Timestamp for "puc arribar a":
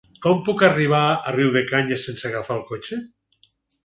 0.45-1.33